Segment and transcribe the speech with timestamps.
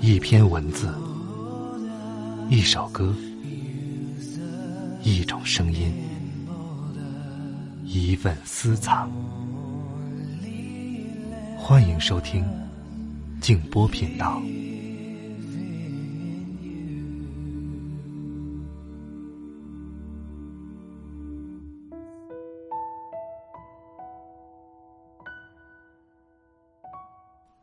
[0.00, 0.88] 一篇文字，
[2.48, 3.12] 一首歌，
[5.02, 5.92] 一种声音，
[7.84, 9.10] 一份私藏。
[11.56, 12.44] 欢迎收听
[13.40, 14.40] 静波频道。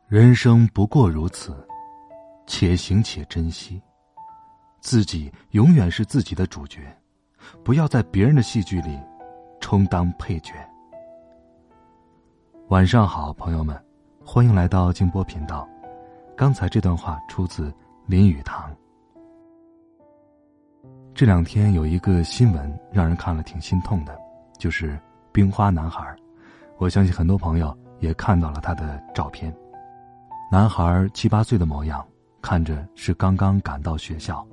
[0.06, 1.65] 人生不过如此，
[2.46, 3.80] 且行且珍惜。
[4.80, 6.80] 自己永远是自己的主角，
[7.64, 8.98] 不要在别人的戏剧里
[9.60, 10.52] 充当配角。
[12.68, 13.80] 晚上好，朋友们，
[14.24, 15.68] 欢迎来到静波频道。
[16.36, 17.72] 刚才这段话出自
[18.06, 18.74] 林语堂。
[21.14, 24.16] 这两天有一个新闻让人看了挺心痛的，
[24.58, 25.00] 就是
[25.32, 26.14] 冰花男孩。
[26.78, 29.54] 我相信很多朋友也看到了他的照片。
[30.52, 32.06] 男孩七八岁的模样，
[32.46, 34.46] 看着是刚刚赶到学校。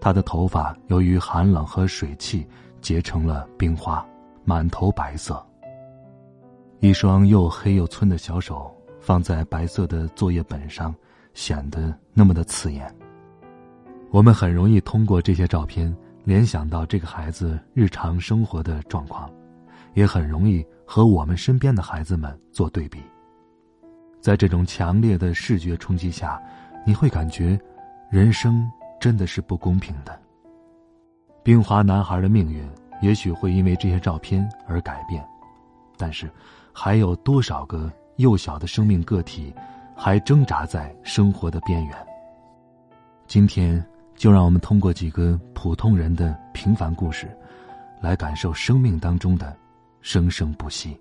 [0.00, 2.44] 他的头发由于寒冷和水汽
[2.80, 4.04] 结成了冰花，
[4.42, 5.40] 满头白色。
[6.80, 8.68] 一双又黑又皴的小手
[9.00, 10.92] 放在白色的作业本上，
[11.32, 12.92] 显得那么的刺眼。
[14.10, 19.30] 我们很容易通过这些照片联想到这个孩子日常生活的状况，
[19.94, 22.98] 也很容易和我们身边的孩子们做对比。
[24.20, 26.42] 在这种强烈的视觉冲击下，
[26.84, 27.58] 你会感觉，
[28.10, 30.18] 人生真的是不公平的。
[31.42, 32.62] 冰华男孩的命运
[33.00, 35.24] 也许会因为这些照片而改变，
[35.96, 36.30] 但是，
[36.72, 39.54] 还有多少个幼小的生命个体，
[39.96, 41.96] 还挣扎在生活的边缘？
[43.26, 43.82] 今天，
[44.16, 47.26] 就让我们通过几个普通人的平凡故事，
[48.00, 49.56] 来感受生命当中的
[50.00, 50.98] 生生不息。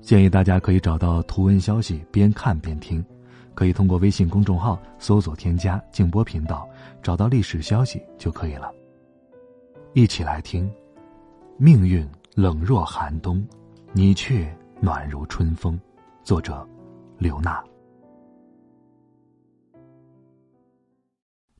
[0.00, 3.04] 建议大家可以找到图文消息，边看边听，
[3.58, 6.64] 可以通过微信公众号搜索添加“静波频道”，
[7.02, 8.72] 找到历史消息就可以了。
[9.94, 10.72] 一起来听，
[11.56, 13.44] 命运冷若寒冬，
[13.90, 15.76] 你却暖如春风。
[16.22, 16.64] 作者：
[17.18, 17.60] 刘娜。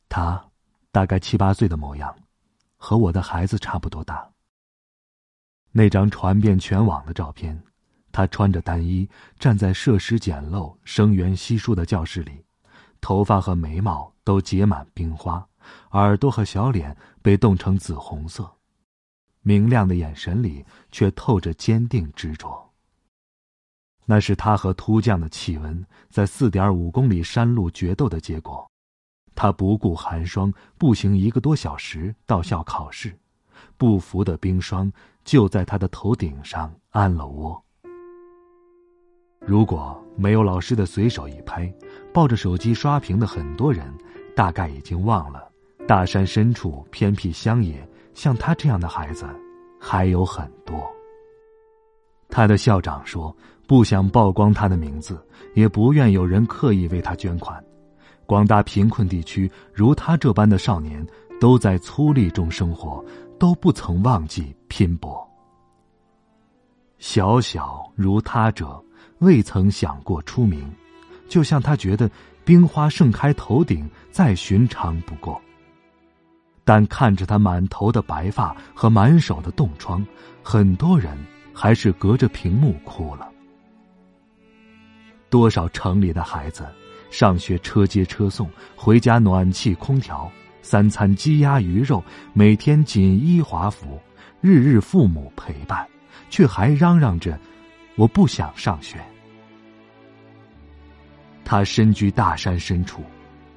[0.08, 0.40] 他
[0.92, 2.14] 大概七八岁的模样，
[2.76, 4.24] 和我的孩子差不多大。
[5.72, 7.60] 那张传遍全网的照片。
[8.18, 9.08] 他穿着单衣，
[9.38, 12.44] 站在设施简陋、生源稀疏的教室里，
[13.00, 15.46] 头发和眉毛都结满冰花，
[15.92, 18.52] 耳朵和小脸被冻成紫红色，
[19.42, 22.68] 明亮的眼神里却透着坚定执着。
[24.04, 28.68] 那是他和突降的气温在四点五公里山路决斗的结果。
[29.36, 33.16] 他不顾寒霜，步行一个多小时到校考试，
[33.76, 34.92] 不服的冰霜
[35.24, 37.64] 就在他的头顶上安了窝。
[39.48, 41.72] 如果没有老师的随手一拍，
[42.12, 43.90] 抱着手机刷屏的很多人，
[44.36, 45.50] 大概已经忘了，
[45.86, 49.26] 大山深处偏僻乡野，像他这样的孩子
[49.80, 50.86] 还有很多。
[52.28, 53.34] 他的校长说，
[53.66, 55.18] 不想曝光他的名字，
[55.54, 57.58] 也不愿有人刻意为他捐款。
[58.26, 61.02] 广大贫困地区，如他这般的少年，
[61.40, 63.02] 都在粗粝中生活，
[63.38, 65.26] 都不曾忘记拼搏。
[66.98, 68.78] 小小如他者。
[69.18, 70.70] 未曾想过出名，
[71.28, 72.10] 就像他觉得
[72.44, 75.40] 冰花盛开头顶再寻常不过。
[76.64, 80.04] 但看着他满头的白发和满手的冻疮，
[80.42, 81.16] 很多人
[81.52, 83.28] 还是隔着屏幕哭了。
[85.30, 86.66] 多少城里的孩子，
[87.10, 90.30] 上学车接车送，回家暖气空调，
[90.62, 92.04] 三餐鸡鸭鱼肉，
[92.34, 93.98] 每天锦衣华服，
[94.40, 95.86] 日日父母陪伴，
[96.30, 97.38] 却还嚷嚷着。
[97.98, 98.96] 我不想上学。
[101.44, 103.02] 他身居大山深处，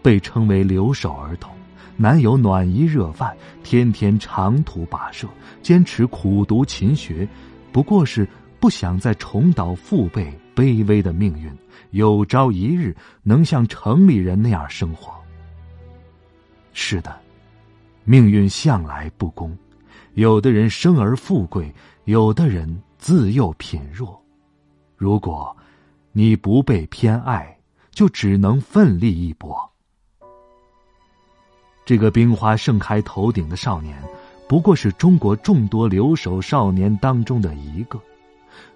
[0.02, 1.54] 被称为留守儿童，
[1.96, 5.28] 难有暖衣热饭，天天长途跋涉，
[5.62, 7.28] 坚持苦读勤学，
[7.72, 8.28] 不过是
[8.60, 11.56] 不想再重蹈父辈卑微的命运，
[11.92, 15.14] 有朝一日能像城里人那样生活。
[16.74, 17.16] 是的，
[18.06, 19.56] 命运向来不公，
[20.14, 21.72] 有的人生而富贵，
[22.06, 24.21] 有的人自幼贫弱。
[25.02, 25.58] 如果，
[26.12, 27.58] 你不被偏爱，
[27.90, 29.68] 就只能奋力一搏。
[31.84, 34.00] 这个冰花盛开头顶的少年，
[34.48, 38.00] 不过是中国众多留守少年当中的一个。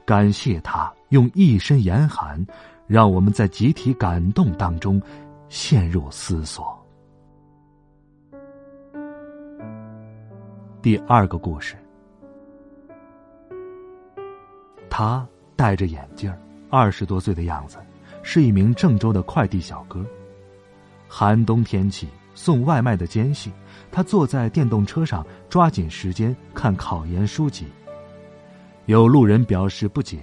[0.04, 2.44] 感谢他用一身严寒，
[2.88, 5.00] 让我们在集体感动当中
[5.48, 6.76] 陷入思索。
[10.82, 11.78] 第二个故事，
[14.90, 15.24] 他。
[15.56, 16.34] 戴着眼镜，
[16.70, 17.78] 二十多岁的样子，
[18.24, 20.06] 是一名郑州的快递小哥。
[21.08, 23.52] 寒冬天气，送外卖的间隙，
[23.92, 27.68] 他坐在电动车上，抓紧时间看考研书籍。
[28.86, 30.20] 有路人表示不解：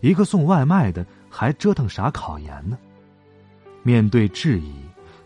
[0.00, 2.76] 一个送外卖的，还折腾啥考研呢？
[3.82, 4.74] 面对质疑，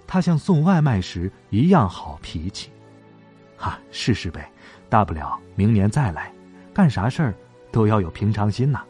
[0.07, 2.71] 他像送外卖时一样好脾气。
[3.57, 4.51] 哈，试试呗，
[4.89, 6.33] 大不了明年再来。
[6.73, 7.35] 干啥事儿
[7.73, 8.85] 都要有平常心呐。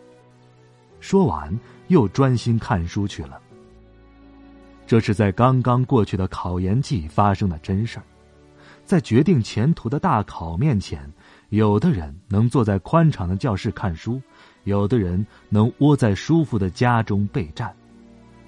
[1.00, 1.58] 说完，
[1.88, 3.40] 又专心看书去了。
[4.86, 8.04] 这是在刚刚过去的考研季发生的真事儿。
[8.84, 11.12] 在决定前途的大考面前，
[11.50, 14.18] 有的人能坐在宽敞的教室看书，
[14.64, 17.70] 有的人能窝在舒服的家中备战，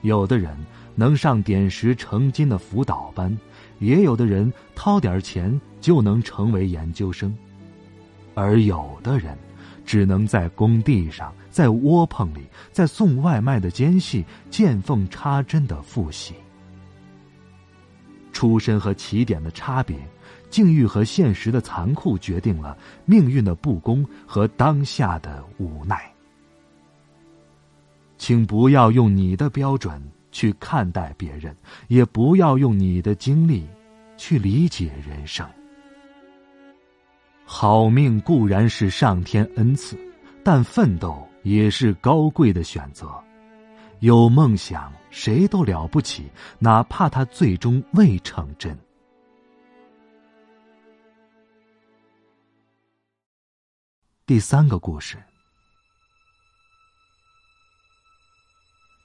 [0.01, 0.57] 有的人
[0.95, 3.37] 能上点石成金的辅导班，
[3.81, 7.37] 也有的人掏点钱就能成为研究生，
[8.35, 9.37] 而有的人
[9.85, 11.31] 只能在工地上。
[11.51, 16.35] 在窝棚里，在送外卖的间隙，见缝插针的复习。
[18.33, 19.99] 出身和起点的差别，
[20.49, 26.11] 境遇和现实的残酷，决定了命运的不公和当下的无奈。
[28.17, 30.01] 请不要用你的标准
[30.31, 31.57] 去看待别人，
[31.89, 33.67] 也不要用你的经历
[34.17, 35.47] 去理解人生。
[37.45, 39.99] 好命固然是上天恩赐，
[40.45, 41.27] 但奋斗。
[41.43, 43.09] 也是高贵的选择。
[44.01, 48.79] 有梦想，谁都了不起，哪怕他最终未成真。
[54.25, 55.23] 第三个故事，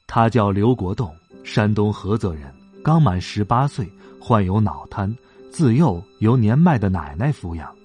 [0.07, 2.53] 他叫刘国栋，山东菏泽人，
[2.83, 3.91] 刚满十八岁，
[4.21, 5.13] 患有脑瘫，
[5.51, 7.75] 自幼由年迈的奶奶抚养。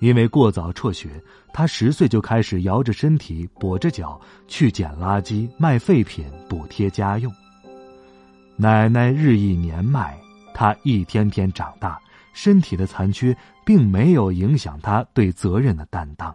[0.00, 1.22] 因为过早辍学，
[1.52, 7.32] 他十岁就开始摇着身体、跛着脚去捡垃圾、卖废品补贴家用。
[8.56, 10.18] 奶奶日益年迈，
[10.54, 12.00] 他一天天长大，
[12.32, 16.34] 身体的残缺并没有影响他对责任的担当。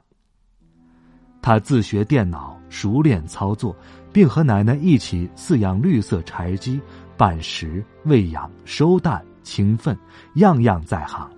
[1.41, 3.75] 他自学电脑，熟练操作，
[4.13, 6.79] 并和奶奶一起饲养绿色柴鸡，
[7.17, 9.97] 拌食、喂养、收蛋，勤奋，
[10.35, 11.29] 样样在行。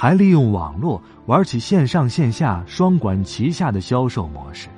[0.00, 4.68] 还利用网络玩起线上线下双管齐下的销售模式。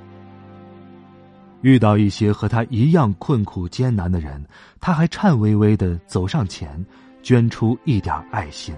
[1.61, 4.43] 遇到一些和他一样困苦艰难的人，
[4.79, 6.83] 他还颤巍巍的走上前，
[7.21, 8.73] 捐出一点爱心。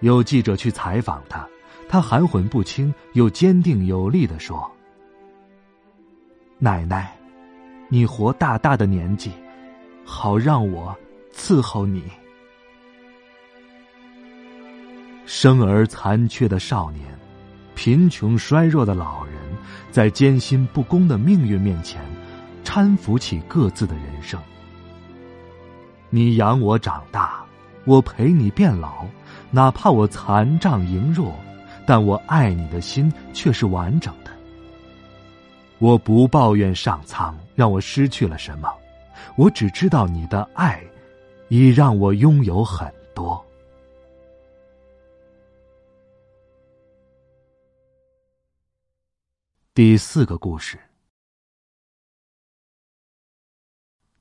[0.00, 1.46] 有记者去采访他，
[1.86, 4.66] 他含混不清又坚定有力的说
[6.56, 7.14] ：“奶奶，
[7.90, 9.30] 你活大大的年纪，
[10.06, 10.96] 好让我
[11.34, 12.02] 伺候你。”
[15.32, 17.04] 生而残缺的少年，
[17.76, 19.34] 贫穷衰弱的老人，
[19.88, 22.02] 在艰辛不公的命运面前，
[22.64, 24.40] 搀扶起各自的人生。
[26.08, 27.44] 你养我长大，
[27.84, 29.06] 我陪你变老，
[29.52, 31.32] 哪怕我残障羸弱，
[31.86, 34.32] 但我爱你的心却是完整的。
[35.78, 38.68] 我不抱怨上苍让我失去了什么，
[39.36, 40.82] 我只知道你的爱，
[41.46, 43.40] 已让我拥有很多。
[49.82, 50.78] 第四个故事，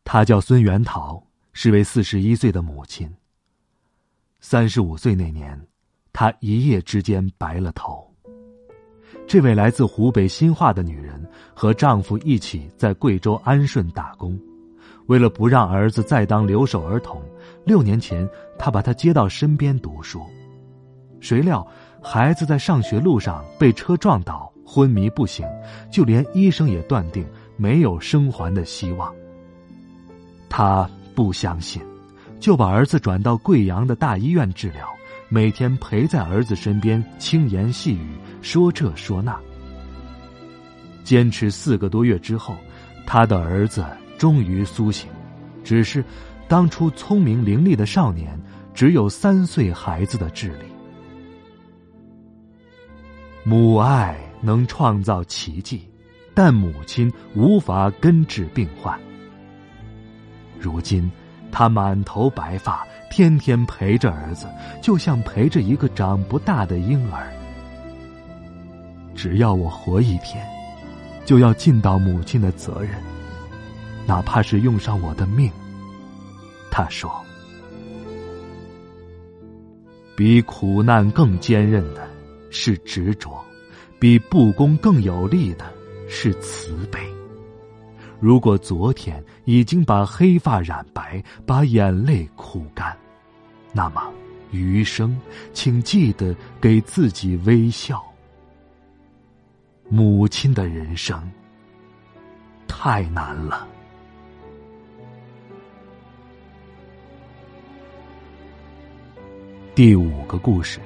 [0.05, 3.13] 他叫孙元桃，是位四十一岁的母亲。
[4.39, 5.61] 三十五岁那年，
[6.13, 8.09] 她一夜之间白了头。
[9.27, 14.39] 这位来自湖北新化的女人和丈夫一起在贵州安顺打工，
[15.07, 17.21] 为了不让儿子再当留守儿童，
[17.65, 18.25] 六年前
[18.57, 20.25] 她把他接到身边读书。
[21.19, 21.67] 谁料，
[22.01, 24.49] 孩子在上学路上被车撞倒。
[24.71, 25.43] 昏迷不醒，
[25.91, 27.25] 就连医生也断定
[27.57, 29.11] 没有生还的希望。
[30.47, 31.81] 他不相信，
[32.39, 34.87] 就把儿子转到贵阳的大医院治疗，
[35.27, 38.09] 每天陪在儿子身边，轻言细语，
[38.43, 39.35] 说这说那。
[41.03, 42.55] 坚持四个多月之后，
[43.07, 43.83] 他的儿子
[44.19, 45.09] 终于苏醒，
[45.63, 46.05] 只是
[46.47, 48.39] 当初聪明伶俐的少年，
[48.75, 50.65] 只有三岁孩子的智力。
[53.43, 54.28] 母爱。
[54.41, 55.87] 能创造奇迹，
[56.33, 58.99] 但母亲无法根治病患。
[60.59, 61.09] 如今，
[61.51, 64.47] 他满头白发，天天陪着儿子，
[64.81, 67.31] 就像陪着一个长不大的婴儿。
[69.15, 70.45] 只要我活一天，
[71.25, 72.91] 就要尽到母亲的责任，
[74.05, 75.51] 哪怕是用上我的命。
[76.71, 77.11] 他说
[80.15, 82.07] ：“比苦难更坚韧的
[82.49, 83.43] 是执着。”
[83.99, 85.71] 比不公更有力的
[86.07, 86.99] 是慈悲。
[88.19, 92.97] 如果昨天已经把黑发染白，把眼泪哭干。
[93.73, 94.01] 那么，
[94.51, 95.19] 余生，
[95.53, 98.03] 请记得给自己微笑。
[99.89, 101.29] 母亲的人生
[102.67, 103.67] 太难了。
[109.75, 110.79] 第五个故事，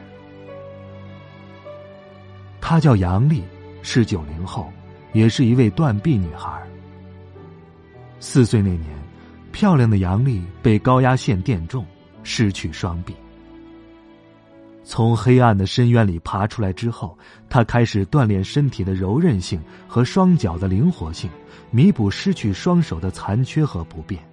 [2.66, 3.44] 她叫杨丽，
[3.82, 4.72] 是九零后，
[5.12, 6.66] 也是一位断臂女孩。
[8.22, 8.88] 四岁那年，
[9.52, 11.86] 漂亮的杨丽被高压线电中，
[12.24, 13.14] 失去双臂。
[14.86, 17.18] 从黑暗的深渊里爬出来之后，
[17.50, 21.30] 她开始锻炼身体的柔韧性和双脚的灵活性，
[21.70, 24.24] 弥补失去双手的残缺和不便。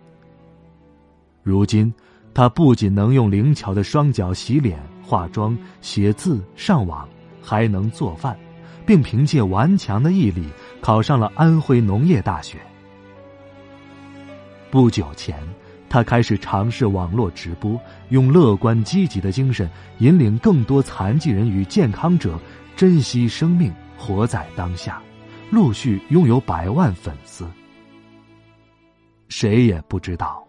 [1.42, 1.92] 如今。
[2.32, 7.06] 他不仅能用灵巧的双脚洗脸、化妆、写字、上网，
[7.50, 8.38] 还能做饭，
[8.87, 10.45] 并凭借顽强的毅力
[10.80, 12.59] 考上了安徽农业大学。
[14.71, 15.37] 不久前，
[15.88, 17.76] 他开始尝试网络直播，
[18.11, 22.38] 用乐观积极的精神引领更多残疾人与健康者
[22.76, 25.02] 珍惜生命、活在当下，
[25.50, 27.45] 陆续拥有百万粉丝。
[29.28, 30.47] 谁也不知道。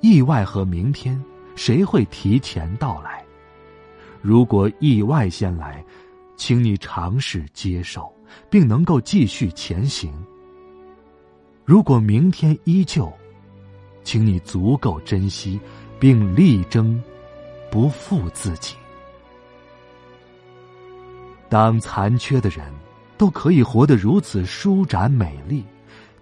[0.00, 1.22] 意外和明天，
[1.56, 3.22] 谁会提前到来？
[4.22, 5.84] 如果意外先来，
[6.38, 8.10] 请你尝试接受，
[8.48, 10.10] 并能够继续前行。
[11.64, 13.12] 如果明天依旧，
[14.04, 15.60] 请你足够珍惜，
[15.98, 17.02] 并力争
[17.70, 18.76] 不负自己。
[21.50, 22.72] 当残缺的人
[23.18, 25.64] 都可以活得如此舒展美丽，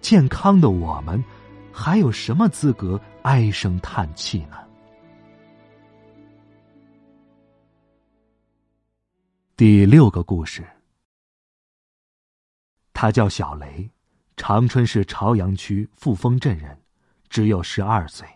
[0.01, 1.23] 健康的我们。
[1.71, 4.57] 还有什么资格唉声叹气呢？
[9.57, 10.63] 第六个故事，
[12.93, 13.89] 他叫小雷，
[14.35, 16.79] 长春市朝阳区富丰镇人，
[17.27, 18.27] 只有十二岁。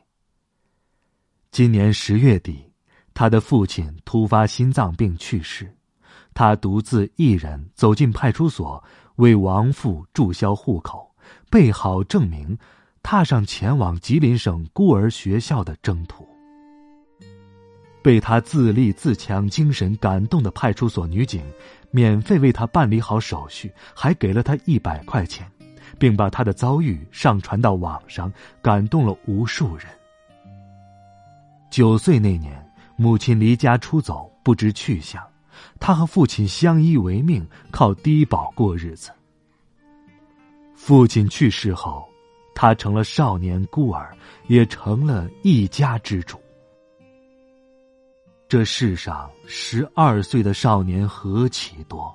[1.51, 2.73] 今年十月底，
[3.13, 5.71] 他的父亲突发心脏病去世，
[6.33, 8.83] 他独自一人走进派出所，
[9.17, 11.15] 为亡父注销户口，
[11.51, 12.57] 备好证明。
[13.03, 16.27] 踏上前往吉林省孤儿学校的征途。
[18.01, 21.43] 被他自立自强精神感动的派出所女警，
[21.91, 25.49] 免费为他办理好手续，还给了他一百块钱，
[25.99, 28.31] 并把他的遭遇上传到网上，
[28.61, 29.85] 感动了无数人。
[31.69, 32.65] 九岁那年，
[32.95, 35.23] 母亲离家出走，不知去向，
[35.79, 39.11] 他和父亲相依为命，靠低保过日子。
[40.75, 42.07] 父亲去世后。
[42.53, 44.13] 他成了少年孤儿，
[44.47, 46.39] 也成了一家之主。
[48.51, 52.13] 这世上十二岁的少年何其多，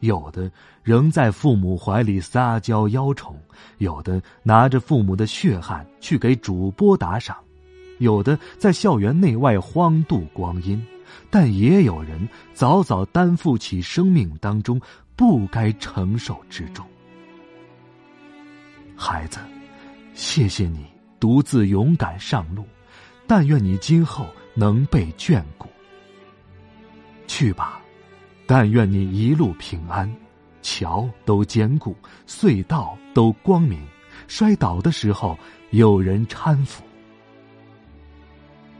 [0.00, 0.50] 有的
[0.82, 3.38] 仍在父母怀里撒娇邀宠，
[3.76, 7.36] 有的拿着父母的血汗去给主播打赏，
[7.98, 10.82] 有的在校园内外荒度光阴，
[11.28, 14.80] 但也有人早早担负起生命当中
[15.14, 16.86] 不该承受之重。
[18.96, 19.38] 孩子。
[20.14, 20.86] 谢谢你
[21.20, 22.64] 独自勇敢上路，
[23.26, 24.26] 但愿你今后
[24.56, 25.68] 能被眷顾。
[27.28, 27.80] 去吧，
[28.46, 30.12] 但愿你一路平安，
[30.62, 31.96] 桥都坚固，
[32.26, 33.80] 隧道都光明，
[34.26, 35.38] 摔倒的时候
[35.70, 36.82] 有人搀扶。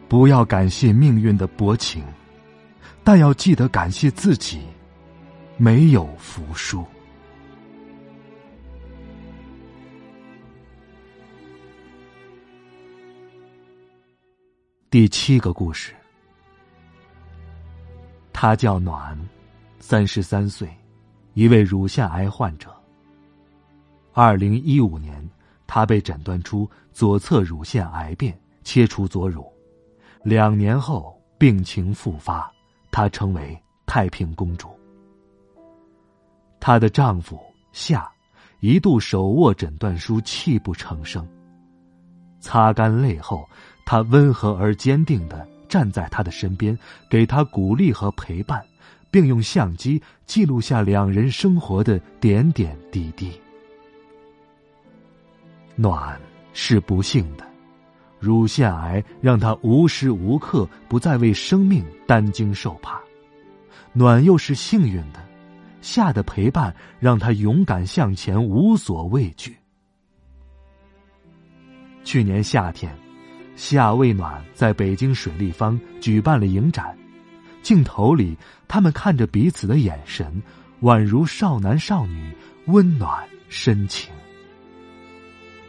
[0.09, 2.05] 不要感谢命运的薄情，
[3.05, 4.61] 但要记得感谢自己，
[5.57, 6.85] 没有服输。
[14.89, 15.93] 第七个故事，
[18.33, 19.19] 他叫暖，
[19.81, 20.69] 三十三岁，
[21.35, 22.73] 一位乳腺癌患者。
[24.13, 25.29] 二零一五年，
[25.67, 29.53] 他被诊断出左侧乳腺癌变，切除左乳。
[30.23, 32.49] 两年后，病情复发，
[32.93, 34.69] 她成为太平公主。
[36.61, 37.41] 她的丈夫
[37.73, 38.09] 夏
[38.61, 41.29] 一度手握诊断书，泣不成声。
[42.39, 43.45] 擦干泪后。
[43.87, 46.77] 他温和而坚定的站在他的身边，
[47.09, 48.63] 给他鼓励和陪伴，
[49.11, 53.33] 并用相机记录下两人生活的点点滴滴。
[55.77, 56.21] 暖
[56.53, 57.47] 是不幸的，
[58.19, 62.99] 乳腺癌让他无时无刻不在为生命担惊受怕；
[63.93, 65.25] 暖又是幸运的，
[65.81, 69.57] 夏的陪伴让他勇敢向前，无所畏惧。
[72.03, 73.06] 去年夏天。
[73.57, 76.97] 夏未暖在北京水立方举办了影展，
[77.63, 78.37] 镜头里
[78.69, 80.43] 他们看着彼此的眼神，
[80.83, 82.31] 宛如少男少女，
[82.67, 84.13] 温暖深情。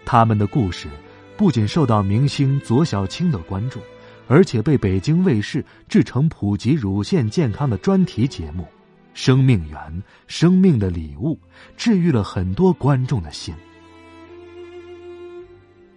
[0.05, 0.89] 他们的故事
[1.37, 3.79] 不仅受到明星左小青的关注，
[4.27, 8.63] 而且被北京卫视制成普及乳腺健康的专题节目
[9.13, 9.79] 《生命源》
[10.27, 11.35] 《生命的礼物》，
[11.77, 13.55] 治愈了很多观众的心。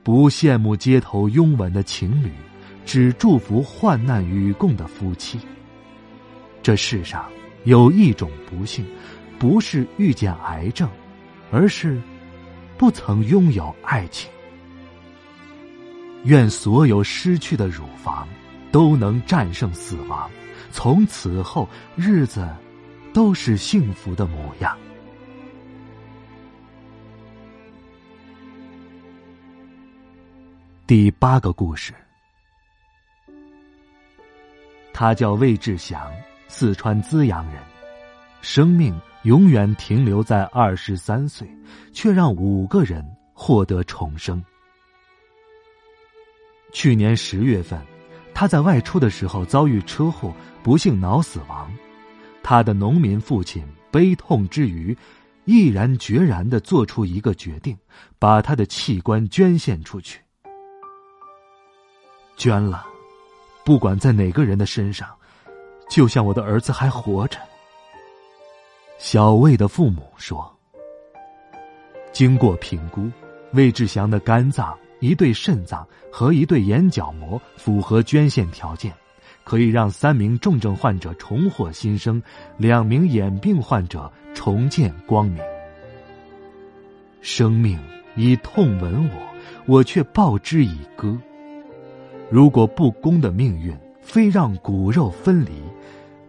[0.03, 2.31] 不羡慕街头拥吻的情侣，
[2.87, 5.39] 只祝福患难与共的夫妻。
[6.63, 7.31] 这世上
[7.65, 8.87] 有一种不幸，
[9.39, 10.89] 不是遇见癌症，
[11.51, 12.01] 而是
[12.79, 14.31] 不曾拥有爱情。
[16.25, 18.29] 愿所有失去的乳房
[18.71, 20.31] 都能战胜死亡，
[20.71, 22.49] 从此后日子
[23.13, 24.77] 都是幸福的模样。
[30.91, 31.95] 第八个故事，
[34.93, 36.11] 他叫魏志祥。
[36.49, 37.63] 四川资阳人，
[38.43, 41.49] 生命永远停留在二十三岁，
[41.93, 44.43] 却让五个人获得重生。
[46.73, 47.81] 去年十月份，
[48.35, 51.73] 他在外出的时候遭遇车祸，不幸脑死亡。
[52.43, 54.99] 他的农民父亲悲痛之余，
[55.45, 57.79] 毅然决然的做出一个决定，
[58.19, 60.21] 把他的器官捐献出去。
[62.41, 62.87] 捐了，
[63.67, 65.07] 不管在哪个人的身上。
[65.91, 67.39] 就像我的儿子还活着。
[68.97, 70.51] 小魏的父母说
[72.13, 73.11] ：“经过评估，
[73.53, 78.91] 魏志祥的肝脏、一对肾脏和一对眼角膜符合捐献条件，
[79.45, 82.23] 可以让三名重症患者重获新生，
[82.57, 85.43] 两名眼病患者重见光明。
[87.21, 87.79] 生命
[88.17, 89.15] 以痛吻我，
[89.67, 91.19] 我却报之以歌。
[92.31, 95.53] 如果不公的命运。”非让骨肉分离，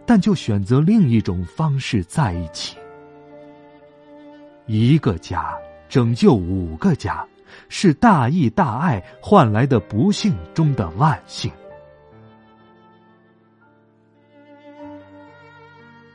[0.05, 2.77] 但就选择另一种方式在一起。
[4.67, 5.57] 一个家
[5.89, 7.25] 拯救五个家，
[7.69, 11.51] 是大义大爱换来的不幸中的万幸。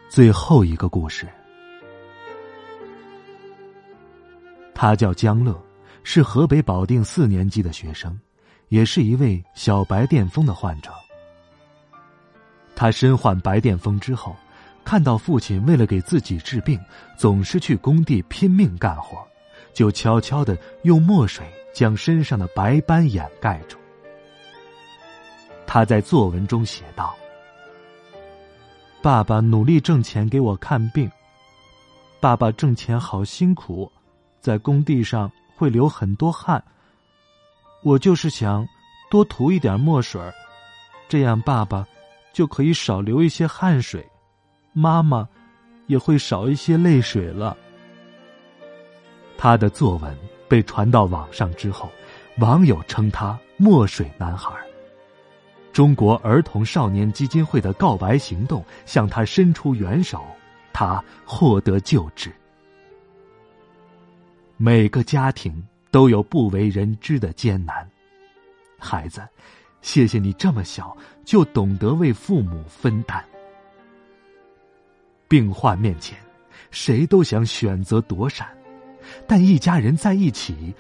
[0.09, 1.27] 最后一个故事，
[4.73, 5.61] 他叫江乐，
[6.05, 8.17] 是河北保定四年级的学生，
[8.69, 10.91] 也是一位小白癜风的患者。
[12.75, 14.37] 他身患白癜风之后，
[14.85, 16.79] 看到父亲为了给自己治病，
[17.17, 19.27] 总是去工地拼命干活，
[19.73, 23.79] 就悄悄的用墨水将身上的白斑掩盖住。
[25.67, 27.17] 他在作文中写道
[29.03, 31.11] ：“爸爸努力挣钱给我看病，
[32.21, 33.91] 爸爸挣钱好辛苦，
[34.41, 36.63] 在工地上会流很多汗。
[37.87, 38.67] 我就是想
[39.09, 40.21] 多涂一点墨水，
[41.09, 41.87] 这样爸爸。”
[42.35, 44.07] 就可以少流一些汗水，
[44.75, 45.27] 妈妈
[45.87, 47.57] 也会少一些泪水了。
[49.39, 50.15] 他的作文
[50.47, 51.91] 被传到网上之后，
[52.37, 54.53] 网友称他“墨水男孩”。
[55.73, 60.23] 中国儿童少年基金会的告白行动向他伸出援手，
[60.75, 62.31] 他获得救治。
[64.59, 65.67] 每个家庭
[65.97, 67.91] 都有不为人知的艰难，
[68.79, 69.27] 孩子。
[69.81, 73.25] 谢谢你这么小就懂得为父母分担。
[75.27, 76.19] 病患面前，
[76.71, 78.47] 谁都想选择躲闪，
[79.27, 80.75] 但一家人在一起，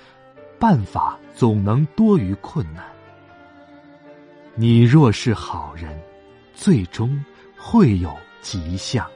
[0.58, 2.84] 办法总能多于困难。
[4.54, 5.98] 你若是好人，
[6.52, 7.18] 最终
[7.56, 9.10] 会有吉祥。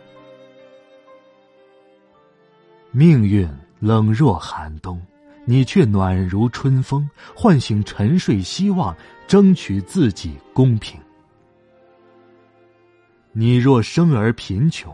[2.90, 3.46] 命运
[3.80, 4.98] 冷若寒冬。
[5.44, 11.00] 你却暖如春风，唤醒沉睡希望，争取自己公平。
[13.32, 14.92] 你若生而贫穷，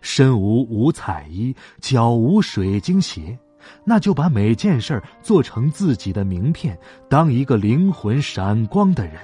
[0.00, 3.38] 身无五彩衣，脚无水晶鞋，
[3.84, 6.78] 那就把每件事儿做成自己的名片，
[7.08, 9.14] 当一个灵魂闪光的人。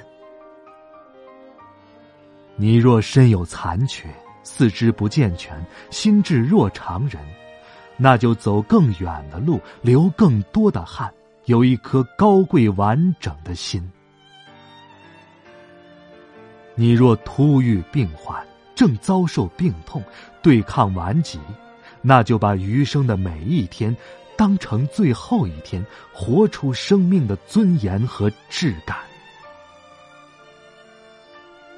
[2.56, 4.08] 你若身有残缺，
[4.42, 7.20] 四肢不健全，心智若常人。
[7.96, 11.12] 那就走更远的路，流更多的汗，
[11.44, 13.82] 有一颗高贵完整的心。
[16.74, 20.02] 你若突遇病患，正遭受病痛，
[20.40, 21.38] 对抗顽疾，
[22.00, 23.94] 那就把余生的每一天
[24.36, 28.96] 当成最后一天，活出生命的尊严和质感。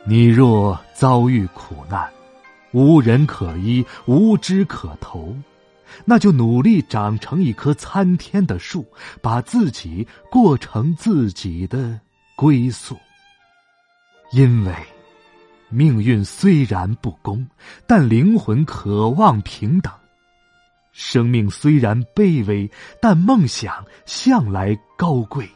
[0.04, 2.08] 你若遭遇苦难，
[2.72, 5.34] 无人可依，无枝可投。
[6.04, 8.86] 那就努力长成一棵参天的树，
[9.20, 12.00] 把自己过成自己的
[12.36, 12.96] 归宿。
[14.32, 14.74] 因为
[15.68, 17.46] 命运虽然不公，
[17.86, 19.92] 但灵魂渴望平等；
[20.92, 25.48] 生命虽然卑微，但梦想向来高贵。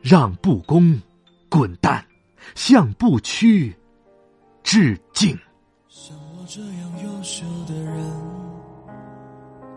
[0.00, 1.00] 让不公
[1.48, 2.04] 滚蛋，
[2.56, 3.72] 向不屈
[4.64, 5.38] 致敬。
[5.88, 8.31] 像我这样优秀的人，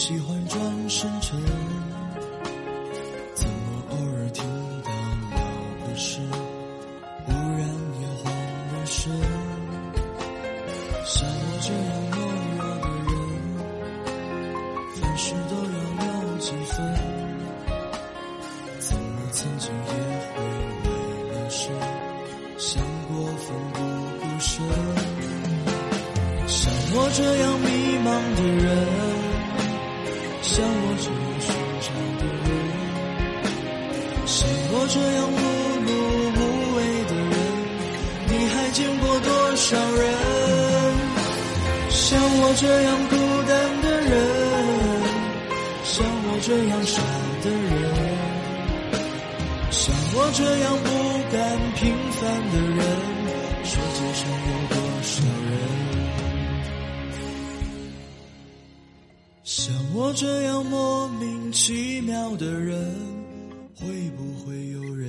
[0.00, 1.69] 喜欢转身沉。
[41.90, 43.16] 像我这样孤
[43.48, 44.10] 单的人，
[45.84, 47.02] 像我这样傻
[47.42, 47.70] 的人，
[49.70, 50.88] 像我这样不
[51.32, 51.38] 甘
[51.76, 52.78] 平凡的人，
[53.64, 55.14] 世界上有多少
[55.50, 55.52] 人？
[59.44, 63.20] 像我这样莫名其妙的人。
[63.82, 65.08] 会不会有人